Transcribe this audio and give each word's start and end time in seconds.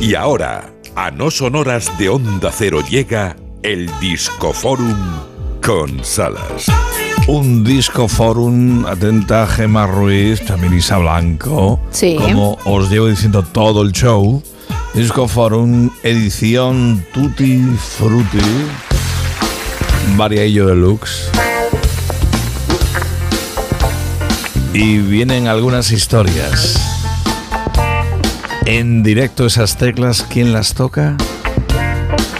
Y 0.00 0.14
ahora, 0.14 0.72
a 0.94 1.10
no 1.10 1.28
sonoras 1.30 1.98
de 1.98 2.08
Onda 2.08 2.52
Cero 2.56 2.82
llega 2.88 3.34
el 3.64 3.90
Discoforum 3.98 4.96
con 5.60 6.04
Salas. 6.04 6.66
Un 7.26 7.64
disco 7.64 8.06
forum, 8.06 8.86
atenta 8.86 9.44
Gemma 9.46 9.88
Ruiz, 9.88 10.44
también 10.46 10.74
Isa 10.74 10.98
Blanco. 10.98 11.80
Sí. 11.90 12.16
Como 12.16 12.56
os 12.64 12.88
llevo 12.90 13.08
diciendo 13.08 13.42
todo 13.42 13.82
el 13.82 13.90
show. 13.90 14.40
Disco 14.94 15.26
forum, 15.26 15.90
edición 16.04 17.04
Tutti 17.12 17.60
Frutti. 17.98 18.38
Variadillo 20.16 20.68
deluxe. 20.68 21.28
Y 24.72 24.98
vienen 24.98 25.48
algunas 25.48 25.90
historias. 25.90 26.87
En 28.70 29.02
directo 29.02 29.46
esas 29.46 29.78
teclas, 29.78 30.26
¿quién 30.28 30.52
las 30.52 30.74
toca? 30.74 31.16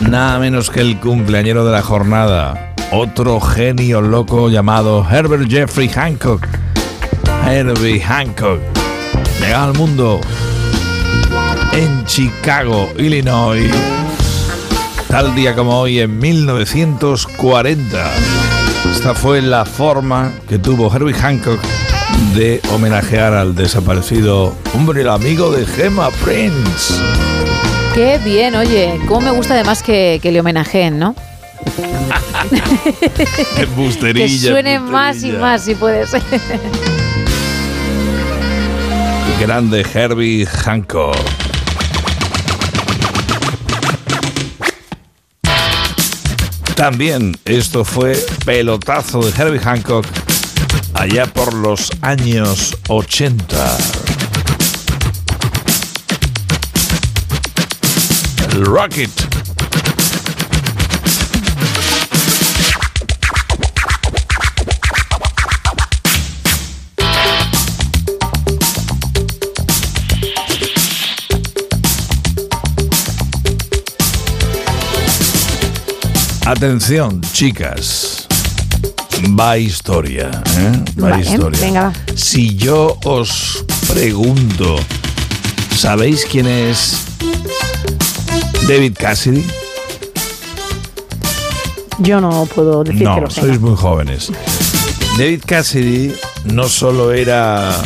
Nada 0.03 0.39
menos 0.39 0.69
que 0.69 0.83
el 0.83 1.01
cumpleañero 1.01 1.65
de 1.65 1.73
la 1.73 1.81
jornada. 1.81 2.75
Otro 2.93 3.41
genio 3.41 4.03
loco 4.03 4.51
llamado 4.51 5.07
Herbert 5.11 5.51
Jeffrey 5.51 5.89
Hancock. 5.89 6.47
Herbie 7.47 7.99
Hancock. 8.03 8.61
Llega 9.41 9.65
al 9.65 9.73
mundo 9.73 10.21
en 11.73 12.05
Chicago, 12.05 12.91
Illinois. 12.99 13.73
Tal 15.09 15.35
día 15.35 15.55
como 15.55 15.81
hoy 15.81 16.01
en 16.01 16.19
1940. 16.19 18.11
Esta 18.93 19.15
fue 19.15 19.41
la 19.41 19.65
forma 19.65 20.31
que 20.47 20.59
tuvo 20.59 20.95
Herbie 20.95 21.15
Hancock 21.15 21.61
de 22.35 22.61
homenajear 22.73 23.35
al 23.35 23.55
desaparecido 23.55 24.55
hombre, 24.75 25.03
el 25.03 25.09
amigo 25.09 25.51
de 25.51 25.65
Gemma 25.67 26.11
Prince. 26.25 26.95
Qué 27.95 28.19
bien, 28.25 28.55
oye. 28.55 28.99
Cómo 29.07 29.21
me 29.21 29.31
gusta 29.31 29.55
además 29.55 29.83
que, 29.83 30.19
que 30.23 30.33
le 30.33 30.41
homenajeen, 30.41 30.99
¿no? 30.99 31.15
Que 33.57 34.29
suene 34.39 34.81
más 34.81 35.23
y 35.23 35.33
más, 35.33 35.63
si 35.63 35.75
puede 35.75 36.07
ser. 36.07 36.23
Grande 39.41 39.85
Herbie 39.95 40.47
Hancock. 40.47 41.17
También 46.75 47.37
esto 47.45 47.85
fue 47.85 48.15
pelotazo 48.45 49.21
de 49.21 49.31
Herbie 49.31 49.61
Hancock 49.61 50.07
allá 50.99 51.27
por 51.27 51.55
los 51.55 51.91
años 52.03 52.77
80. 52.89 53.79
El. 58.57 59.11
Atención, 76.45 77.21
chicas. 77.33 78.18
Va 79.39 79.59
historia, 79.59 80.31
¿eh? 80.59 80.85
Va 81.01 81.11
Vale, 81.11 81.23
historia. 81.25 81.61
venga, 81.61 81.83
va. 81.89 81.93
Si 82.15 82.55
yo 82.57 82.99
os 83.05 83.65
pregunto, 83.89 84.77
¿sabéis 85.77 86.25
quién 86.31 86.47
es 86.47 86.99
David 88.69 88.95
Cassidy? 88.99 89.45
Yo 92.01 92.21
no 92.21 92.47
puedo 92.47 92.85
decir 92.85 92.99
que 93.01 93.05
No, 93.05 93.21
lo 93.21 93.31
sé. 93.31 93.41
sois 93.41 93.61
muy 93.61 93.75
jóvenes. 93.77 94.31
David 95.19 95.43
Cassidy 95.45 96.15
no 96.45 96.69
solo 96.69 97.13
era 97.13 97.77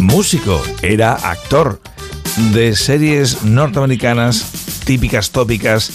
músico, 0.00 0.60
era 0.82 1.12
actor 1.14 1.80
de 2.52 2.74
series 2.74 3.42
norteamericanas 3.44 4.46
típicas 4.84 5.30
tópicas 5.30 5.90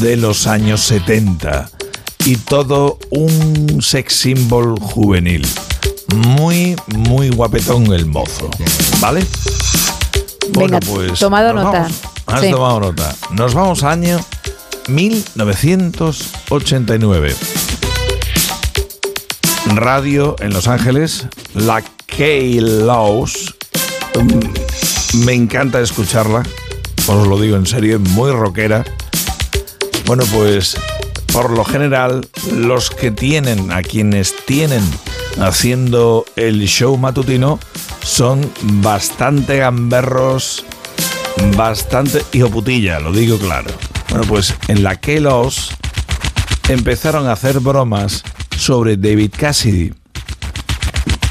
de 0.00 0.16
los 0.16 0.46
años 0.46 0.82
70 0.82 1.68
y 2.28 2.36
todo 2.36 2.98
un 3.08 3.78
sex 3.80 4.12
symbol 4.14 4.78
juvenil. 4.78 5.46
Muy, 6.14 6.76
muy 6.94 7.30
guapetón 7.30 7.90
el 7.94 8.04
mozo, 8.04 8.50
¿vale? 9.00 9.24
Venga, 10.50 10.78
tomado 11.18 11.54
nos 11.54 11.64
nota. 11.64 11.78
vamos- 11.80 11.96
Has 12.26 12.42
Sí. 12.42 12.50
tomado 12.50 12.80
nota. 12.80 13.16
Nos 13.30 13.54
vamos 13.54 13.82
al 13.82 13.92
año 13.92 14.20
1989. 14.88 17.34
Radio 19.74 20.36
en 20.40 20.52
Los 20.52 20.68
Ángeles, 20.68 21.26
la 21.54 21.80
K-Laws. 22.06 23.54
Mm, 24.20 24.40
Me 25.24 25.32
encanta 25.32 25.80
escucharla, 25.80 26.42
os 27.06 27.26
lo 27.26 27.40
digo 27.40 27.56
en 27.56 27.64
serio, 27.64 27.96
es 27.96 28.02
muy 28.10 28.30
rockera. 28.30 28.84
Bueno, 30.04 30.24
pues 30.30 30.76
por 31.32 31.50
lo 31.50 31.64
general, 31.64 32.26
los 32.54 32.90
que 32.90 33.10
tienen, 33.10 33.72
a 33.72 33.82
quienes 33.82 34.34
tienen 34.46 34.82
haciendo 35.40 36.24
el 36.36 36.66
show 36.66 36.96
matutino, 36.96 37.58
son 38.02 38.50
bastante 38.62 39.58
gamberros, 39.58 40.64
bastante 41.56 42.22
hijo 42.32 42.50
putilla, 42.50 42.98
lo 43.00 43.12
digo 43.12 43.38
claro. 43.38 43.70
Bueno, 44.10 44.24
pues 44.26 44.54
en 44.68 44.82
la 44.82 44.96
K-Laws 44.96 45.76
empezaron 46.68 47.26
a 47.26 47.32
hacer 47.32 47.60
bromas 47.60 48.24
sobre 48.56 48.96
David 48.96 49.32
Cassidy. 49.36 49.92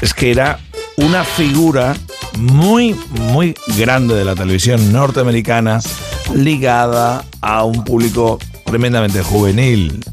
Es 0.00 0.14
que 0.14 0.30
era 0.30 0.60
una 0.96 1.24
figura 1.24 1.96
muy, 2.38 2.94
muy 3.10 3.54
grande 3.76 4.14
de 4.14 4.24
la 4.24 4.34
televisión 4.34 4.92
norteamericana 4.92 5.80
ligada 6.34 7.24
a 7.40 7.64
un 7.64 7.84
público 7.84 8.38
tremendamente 8.68 9.22
juvenil. 9.22 10.04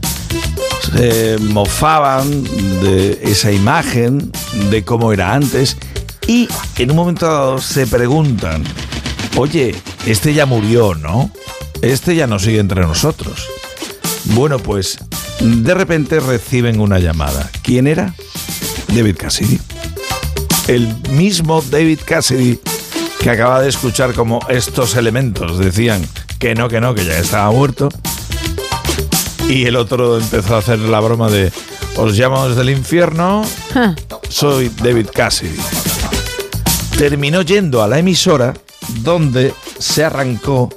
Se 0.95 1.37
mofaban 1.39 2.43
de 2.81 3.19
esa 3.23 3.51
imagen, 3.51 4.31
de 4.69 4.83
cómo 4.83 5.11
era 5.11 5.33
antes, 5.33 5.77
y 6.27 6.47
en 6.77 6.91
un 6.91 6.95
momento 6.95 7.25
dado 7.25 7.59
se 7.59 7.85
preguntan, 7.85 8.63
oye, 9.37 9.75
este 10.05 10.33
ya 10.33 10.45
murió, 10.45 10.95
¿no? 10.95 11.29
Este 11.81 12.15
ya 12.15 12.27
no 12.27 12.39
sigue 12.39 12.59
entre 12.59 12.81
nosotros. 12.81 13.47
Bueno, 14.35 14.59
pues 14.59 14.97
de 15.39 15.73
repente 15.73 16.19
reciben 16.19 16.79
una 16.79 16.99
llamada. 16.99 17.49
¿Quién 17.61 17.87
era? 17.87 18.15
David 18.87 19.17
Cassidy. 19.17 19.59
El 20.67 20.95
mismo 21.11 21.61
David 21.61 21.99
Cassidy 22.05 22.59
que 23.19 23.29
acaba 23.31 23.61
de 23.61 23.69
escuchar 23.69 24.13
como 24.13 24.39
estos 24.49 24.95
elementos 24.95 25.57
decían 25.57 26.07
que 26.37 26.53
no, 26.53 26.69
que 26.69 26.79
no, 26.79 26.93
que 26.93 27.05
ya 27.05 27.17
estaba 27.17 27.51
muerto. 27.51 27.89
Y 29.47 29.65
el 29.65 29.75
otro 29.75 30.17
empezó 30.17 30.55
a 30.55 30.59
hacer 30.59 30.79
la 30.79 30.99
broma 30.99 31.29
de, 31.29 31.51
os 31.97 32.17
llamo 32.17 32.47
desde 32.47 32.61
el 32.61 32.71
infierno, 32.71 33.43
soy 34.29 34.69
David 34.69 35.07
Cassidy. 35.13 35.59
Terminó 36.97 37.41
yendo 37.41 37.83
a 37.83 37.87
la 37.87 37.99
emisora 37.99 38.53
donde 39.01 39.53
se 39.77 40.03
arrancó 40.03 40.69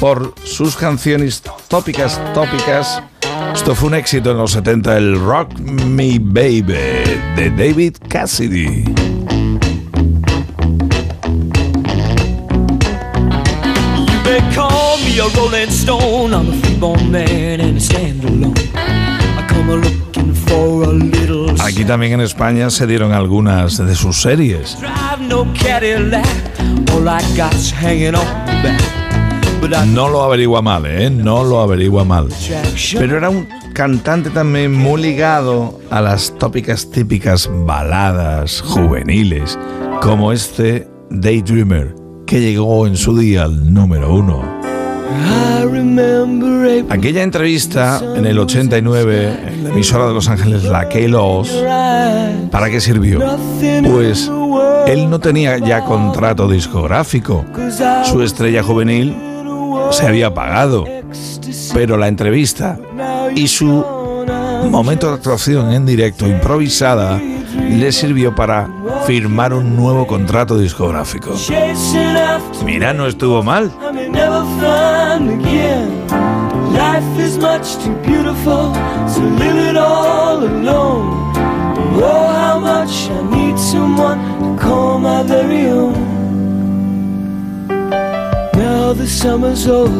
por 0.00 0.34
sus 0.44 0.76
canciones 0.76 1.42
tópicas, 1.68 2.20
tópicas. 2.34 3.02
Esto 3.54 3.74
fue 3.74 3.88
un 3.88 3.94
éxito 3.94 4.32
en 4.32 4.38
los 4.38 4.52
70, 4.52 4.96
el 4.96 5.20
Rock 5.20 5.58
Me 5.58 6.18
Baby 6.18 6.62
de 7.36 7.52
David 7.56 7.96
Cassidy. 8.08 9.03
A 15.18 15.28
rolling 15.36 15.70
stone. 15.70 16.32
I'm 16.34 16.48
a 16.48 16.56
freeborn 16.62 17.10
man 17.10 17.60
and 17.60 17.76
I 17.76 17.80
stand 17.80 18.24
alone. 18.24 18.54
I 18.74 19.44
come 19.48 19.70
a 19.70 19.76
looking 19.76 20.34
for 20.34 20.84
a 20.84 20.92
little 20.92 21.50
Aquí 21.62 21.84
también 21.84 22.12
en 22.14 22.20
España 22.20 22.70
se 22.70 22.86
dieron 22.86 23.12
algunas 23.12 23.78
de 23.78 23.94
sus 23.94 24.20
series. 24.20 24.76
no 25.20 25.46
Cadillac. 25.54 26.26
All 26.92 27.08
I 27.08 27.22
got's 27.36 27.70
hanging 27.72 28.14
on 28.14 28.26
the 28.46 28.62
back. 28.62 28.80
But 29.60 29.72
I 29.72 29.86
No 29.86 30.08
lo 30.08 30.22
averigua 30.22 30.60
mal, 30.62 30.84
¿eh? 30.86 31.10
No 31.10 31.44
lo 31.44 31.60
averigua 31.60 32.04
mal. 32.04 32.28
Pero 32.98 33.16
era 33.16 33.30
un 33.30 33.46
cantante 33.72 34.30
también 34.30 34.72
muy 34.72 35.00
ligado 35.00 35.80
a 35.90 36.00
las 36.00 36.36
tópicas 36.38 36.90
típicas 36.90 37.48
baladas 37.64 38.60
juveniles, 38.60 39.58
como 40.02 40.32
este 40.32 40.86
Daydreamer, 41.10 41.94
que 42.26 42.40
llegó 42.40 42.86
en 42.86 42.96
su 42.96 43.16
día 43.16 43.44
al 43.44 43.72
número 43.72 44.12
uno. 44.14 44.63
Aquella 46.90 47.22
entrevista 47.22 48.00
en 48.16 48.26
el 48.26 48.38
89 48.38 49.38
en 49.48 49.64
la 49.64 49.70
emisora 49.70 50.06
de 50.06 50.14
Los 50.14 50.28
Ángeles, 50.28 50.64
la 50.64 50.88
ride. 50.88 52.48
¿para 52.50 52.70
qué 52.70 52.80
sirvió? 52.80 53.20
Pues 53.84 54.30
él 54.86 55.10
no 55.10 55.18
tenía 55.18 55.58
ya 55.58 55.84
contrato 55.84 56.48
discográfico. 56.48 57.44
Su 58.04 58.22
estrella 58.22 58.62
juvenil 58.62 59.16
se 59.90 60.06
había 60.06 60.28
apagado, 60.28 60.84
pero 61.72 61.96
la 61.96 62.08
entrevista 62.08 62.78
y 63.34 63.48
su 63.48 63.84
momento 64.70 65.08
de 65.08 65.14
actuación 65.14 65.72
en 65.72 65.86
directo 65.86 66.26
improvisada 66.26 67.20
le 67.54 67.92
sirvió 67.92 68.34
para 68.34 68.68
firmar 69.06 69.54
un 69.54 69.76
nuevo 69.76 70.06
contrato 70.06 70.58
discográfico. 70.58 71.34
Mira, 72.64 72.92
no 72.92 73.06
estuvo 73.06 73.42
mal. 73.42 73.70
The 88.96 89.10
summer's 89.10 89.66
over, 89.66 89.90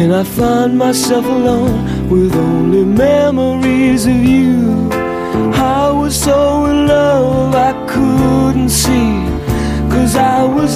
and 0.00 0.12
I 0.12 0.24
find 0.24 0.76
myself 0.76 1.24
alone 1.24 2.08
with 2.08 2.34
only 2.34 2.84
memories 2.84 4.06
of 4.06 4.16
you. 4.16 4.90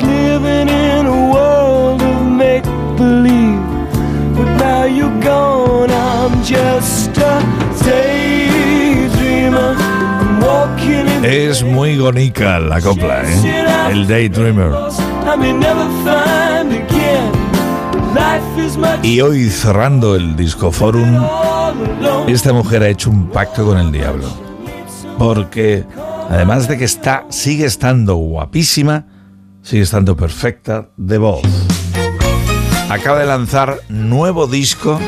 Was 0.00 0.08
living 0.08 0.68
in 0.68 1.06
a 1.06 1.30
world 1.32 2.02
of 2.02 2.22
make 2.26 2.64
believe. 2.96 3.60
But 4.36 4.56
now 4.56 4.84
you're 4.84 5.20
gone, 5.20 5.90
I'm 5.90 6.42
just 6.42 7.16
a 7.18 7.40
daydreamer. 7.84 9.76
I'm 9.76 10.40
walking 10.40 11.06
in 11.08 11.24
Es 11.24 11.62
muy 11.62 11.96
gonica 11.96 12.58
la 12.60 12.80
copla, 12.80 13.22
¿eh? 13.22 13.90
El 13.90 14.06
Daydreamer. 14.06 14.72
I 14.72 15.36
may 15.36 15.52
never 15.52 15.86
find 16.04 16.72
again. 16.72 17.32
Life 18.14 18.58
is 18.58 18.76
much 18.76 19.04
Y 19.04 19.20
hoy 19.20 19.48
cerrando 19.50 20.16
el 20.16 20.36
Disco 20.36 20.72
Forum, 20.72 21.22
esta 22.26 22.52
mujer 22.52 22.82
ha 22.82 22.88
hecho 22.88 23.10
un 23.10 23.28
pacto 23.28 23.64
con 23.64 23.78
el 23.78 23.92
diablo. 23.92 24.28
Porque 25.18 25.84
además 26.30 26.66
de 26.66 26.78
que 26.78 26.84
está, 26.84 27.26
sigue 27.28 27.66
estando 27.66 28.16
guapísima, 28.16 29.04
sigue 29.62 29.82
estando 29.82 30.16
perfecta 30.16 30.88
de 30.96 31.18
voz 31.18 31.42
acaba 32.90 33.20
de 33.20 33.26
lanzar 33.26 33.80
nuevo 33.88 34.48
disco, 34.48 34.98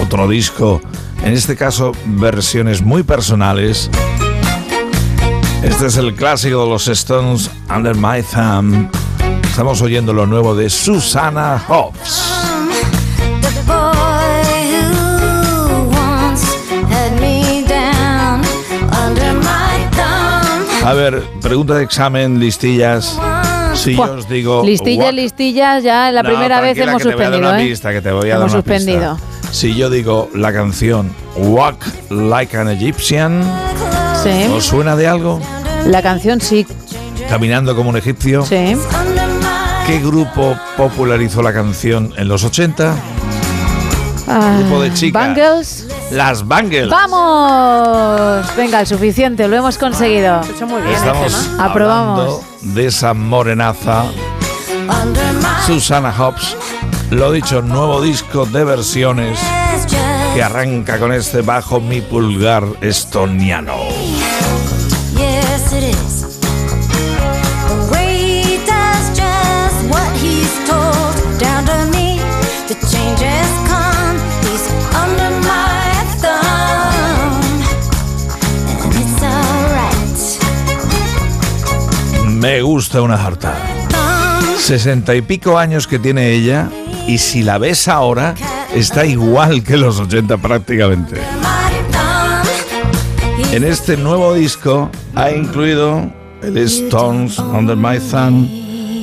otro 0.00 0.28
disco, 0.28 0.80
en 1.24 1.32
este 1.32 1.56
caso 1.56 1.90
versiones 2.04 2.82
muy 2.82 3.02
personales. 3.02 3.90
Este 5.64 5.86
es 5.86 5.96
el 5.96 6.14
clásico 6.14 6.62
de 6.62 6.70
los 6.70 6.86
Stones, 6.86 7.50
Under 7.68 7.96
My 7.96 8.22
Thumb. 8.22 8.88
Estamos 9.42 9.82
oyendo 9.82 10.12
lo 10.12 10.26
nuevo 10.26 10.54
de 10.54 10.70
Susana 10.70 11.58
Hobbs. 11.66 12.31
A 20.92 20.94
ver, 20.94 21.22
pregunta 21.40 21.76
de 21.76 21.84
examen, 21.84 22.38
listillas. 22.38 23.18
Si 23.72 23.96
yo 23.96 24.02
os 24.02 24.28
digo. 24.28 24.62
Listillas, 24.62 25.14
listillas, 25.14 25.82
ya 25.82 26.12
la, 26.12 26.22
primera 26.22 26.60
vez 26.60 26.76
hemos 26.76 27.02
suspendido. 27.02 27.56
que 27.56 28.02
te 28.02 28.12
voy 28.12 28.28
a 28.28 28.34
hemos 28.34 28.52
suspendido. 28.52 29.18
Si 29.50 29.74
yo 29.74 29.88
digo 29.88 30.28
la 30.34 30.52
canción 30.52 31.10
Walk 31.34 31.82
Like 32.10 32.54
an 32.58 32.68
Egyptian, 32.68 33.42
¿os 34.54 34.66
suena 34.66 34.94
de 34.94 35.06
algo? 35.06 35.40
La 35.86 36.02
canción 36.02 36.42
sí. 36.42 36.66
Caminando 37.26 37.74
como 37.74 37.88
un 37.88 37.96
egipcio. 37.96 38.44
Sí. 38.44 38.76
¿Qué 39.86 39.98
grupo 39.98 40.54
popularizó 40.76 41.40
la 41.40 41.54
canción 41.54 42.12
en 42.18 42.28
los 42.28 42.44
80? 42.44 42.94
Ah, 44.28 44.58
grupo 44.60 44.82
de 44.82 44.92
chicas. 44.92 45.22
Bangles. 45.26 45.86
Las 46.12 46.46
Bangles. 46.46 46.90
¡Vamos! 46.90 48.46
Venga, 48.54 48.80
el 48.80 48.86
suficiente, 48.86 49.48
lo 49.48 49.56
hemos 49.56 49.78
conseguido. 49.78 50.40
muy 50.68 50.82
bien. 50.82 50.94
Estamos 50.94 51.50
Aprobamos. 51.58 52.40
de 52.60 52.86
esa 52.86 53.14
morenaza. 53.14 54.04
Susana 55.66 56.12
Hobbs. 56.12 56.56
Lo 57.10 57.32
dicho, 57.32 57.62
nuevo 57.62 58.02
disco 58.02 58.44
de 58.46 58.64
versiones 58.64 59.38
que 60.34 60.42
arranca 60.42 60.98
con 60.98 61.12
este 61.12 61.40
bajo 61.40 61.80
mi 61.80 62.00
pulgar 62.02 62.64
estoniano. 62.80 63.76
Me 82.42 82.60
gusta 82.60 83.00
una 83.00 83.16
jarta. 83.16 83.54
Sesenta 84.58 85.14
y 85.14 85.22
pico 85.22 85.56
años 85.56 85.86
que 85.86 86.00
tiene 86.00 86.32
ella 86.32 86.68
y 87.06 87.18
si 87.18 87.44
la 87.44 87.56
ves 87.56 87.86
ahora 87.86 88.34
está 88.74 89.06
igual 89.06 89.62
que 89.62 89.76
los 89.76 90.00
80 90.00 90.38
prácticamente. 90.38 91.20
En 93.52 93.62
este 93.62 93.96
nuevo 93.96 94.34
disco 94.34 94.90
ha 95.14 95.30
incluido 95.30 96.10
el 96.42 96.58
Stones 96.58 97.38
Under 97.38 97.76
My 97.76 98.00
Thumb. 98.00 98.48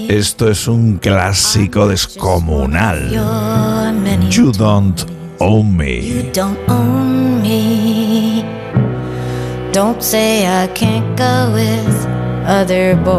Esto 0.09 0.49
es 0.49 0.67
un 0.67 0.97
clásico 0.97 1.87
descomunal. 1.87 3.09
You 4.29 4.51
don't 4.51 5.01
own 5.39 5.77
me. 5.77 6.01
You 6.01 6.29
don't 6.33 6.59
own 6.67 7.41
me. 7.41 8.43
Don't 9.71 10.01
say 10.01 10.45
I 10.45 10.67
can't 10.73 11.17
go 11.17 11.53
with 11.53 12.18
other 12.49 12.95
boys. 12.95 13.13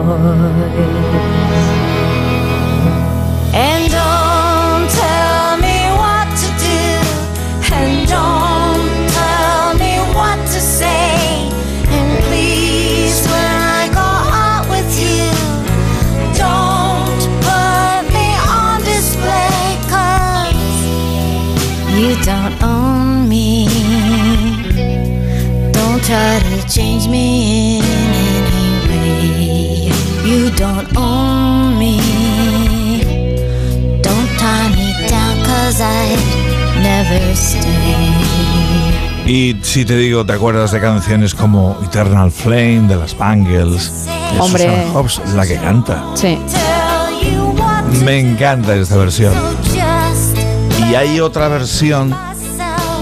And 3.54 3.88
don't 3.90 4.90
tell 4.90 5.56
me 5.58 5.78
what 6.02 6.26
to 6.42 6.48
do, 6.66 6.82
and 7.72 8.08
don't 8.08 8.90
tell 9.14 9.74
me 9.78 9.98
what 10.16 10.38
to 10.48 10.60
say. 10.60 11.48
And 11.96 12.24
please, 12.24 13.24
when 13.30 13.54
I 13.78 13.88
go 13.94 14.10
out 14.46 14.66
with 14.68 14.90
you, 14.98 15.30
don't 16.34 17.22
put 17.46 18.02
me 18.12 18.28
on 18.50 18.82
display, 18.82 19.78
cause 19.94 20.58
you 21.96 22.10
don't 22.24 22.60
own 22.64 23.28
me. 23.28 23.68
Don't 25.70 26.02
try 26.02 26.40
to 26.40 26.68
change 26.68 27.06
me 27.06 27.80
don't 30.56 30.96
own 30.96 31.78
me. 31.78 31.98
Don't 34.00 34.30
tie 34.38 34.68
me 34.70 34.94
down 35.08 35.44
cause 35.44 35.80
I'd 35.80 36.18
never 36.82 37.34
stay. 37.34 38.30
Y 39.26 39.56
si 39.62 39.84
te 39.84 39.96
digo, 39.96 40.24
¿te 40.24 40.32
acuerdas 40.32 40.72
de 40.72 40.80
canciones 40.80 41.34
como 41.34 41.78
Eternal 41.84 42.30
Flame 42.30 42.88
de 42.88 42.96
las 42.96 43.16
Bangles? 43.16 44.06
Hombre. 44.38 44.68
Hobbs, 44.94 45.20
la 45.34 45.46
que 45.46 45.56
canta. 45.56 46.04
Sí. 46.14 46.38
Me 48.04 48.18
encanta 48.18 48.74
esta 48.74 48.96
versión. 48.96 49.34
Y 50.88 50.94
hay 50.94 51.20
otra 51.20 51.48
versión 51.48 52.14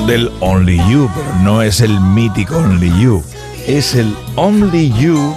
del 0.06 0.30
Only 0.40 0.76
You, 0.88 1.10
pero 1.14 1.34
no 1.42 1.62
es 1.62 1.80
el 1.80 1.98
mítico 2.00 2.56
Only 2.56 2.92
You. 3.00 3.22
Es 3.66 3.94
el 3.94 4.14
Only 4.36 4.92
You 4.92 5.34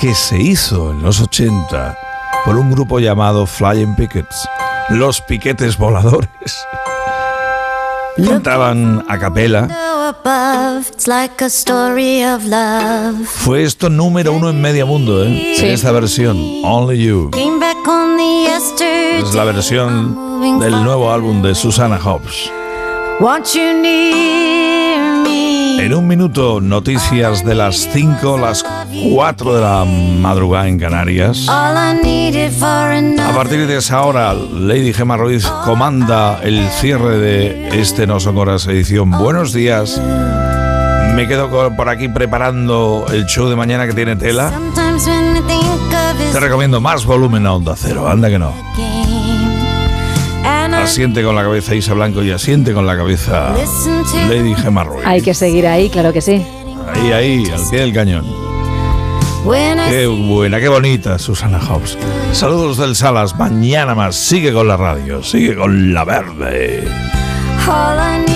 que 0.00 0.14
se 0.14 0.38
hizo 0.40 0.90
en 0.90 1.02
los 1.02 1.20
80 1.20 1.96
por 2.44 2.56
un 2.56 2.70
grupo 2.70 2.98
llamado 2.98 3.46
Flying 3.46 3.94
Pickets, 3.94 4.48
los 4.90 5.20
piquetes 5.20 5.76
voladores. 5.78 6.30
Cantaban 8.16 9.04
a 9.08 9.18
capela. 9.18 9.68
Fue 13.24 13.64
esto 13.64 13.90
número 13.90 14.32
uno 14.32 14.50
en 14.50 14.60
medio 14.60 14.86
mundo, 14.86 15.24
¿eh? 15.24 15.56
En 15.58 15.66
esta 15.66 15.90
versión, 15.92 16.36
Only 16.64 17.04
You. 17.04 17.30
Es 19.18 19.34
la 19.34 19.44
versión 19.44 20.60
del 20.60 20.84
nuevo 20.84 21.10
álbum 21.12 21.42
de 21.42 21.54
Susana 21.54 21.98
Hobbs. 21.98 22.50
En 25.78 25.94
un 25.94 26.06
minuto, 26.06 26.60
noticias 26.60 27.44
de 27.44 27.54
las 27.54 27.88
5, 27.92 28.38
las 28.38 28.64
4 29.12 29.54
de 29.54 29.60
la 29.60 29.84
madrugada 29.84 30.68
en 30.68 30.78
Canarias. 30.78 31.46
A 33.30 33.34
partir 33.34 33.66
de 33.66 33.76
esa 33.76 34.02
hora, 34.02 34.34
Lady 34.34 34.92
Gemma 34.92 35.16
Ruiz 35.16 35.46
comanda 35.64 36.40
el 36.42 36.68
cierre 36.70 37.18
de 37.18 37.80
este 37.80 38.06
No 38.06 38.18
Son 38.18 38.36
Horas 38.38 38.66
edición. 38.66 39.10
Buenos 39.10 39.52
días. 39.52 40.00
Me 41.14 41.28
quedo 41.28 41.74
por 41.76 41.88
aquí 41.88 42.08
preparando 42.08 43.06
el 43.12 43.26
show 43.26 43.48
de 43.48 43.56
mañana 43.56 43.86
que 43.86 43.92
tiene 43.92 44.16
tela. 44.16 44.52
Te 46.32 46.40
recomiendo 46.40 46.80
más 46.80 47.04
volumen 47.04 47.46
a 47.46 47.54
Onda 47.54 47.74
Cero, 47.76 48.08
anda 48.08 48.28
que 48.28 48.38
no. 48.38 48.52
Asiente 50.84 51.24
con 51.24 51.34
la 51.34 51.42
cabeza 51.42 51.74
Isa 51.74 51.94
Blanco 51.94 52.22
y 52.22 52.30
asiente 52.30 52.74
con 52.74 52.86
la 52.86 52.94
cabeza 52.94 53.54
Lady 54.28 54.54
Gemma 54.54 54.84
Ruiz. 54.84 55.02
Hay 55.06 55.22
que 55.22 55.32
seguir 55.32 55.66
ahí, 55.66 55.88
claro 55.88 56.12
que 56.12 56.20
sí. 56.20 56.44
Ahí, 56.92 57.10
ahí, 57.10 57.50
al 57.50 57.68
pie 57.70 57.80
del 57.80 57.92
cañón. 57.94 58.24
Qué 59.44 60.06
buena, 60.06 60.60
qué 60.60 60.68
bonita 60.68 61.18
Susana 61.18 61.58
Hobbs. 61.58 61.96
Saludos 62.32 62.76
del 62.76 62.94
Salas. 62.94 63.34
Mañana 63.38 63.94
más. 63.94 64.14
Sigue 64.14 64.52
con 64.52 64.68
la 64.68 64.76
radio. 64.76 65.22
Sigue 65.22 65.56
con 65.56 65.94
la 65.94 66.04
verde. 66.04 66.86
All 67.66 67.98
I 67.98 68.18
need 68.26 68.33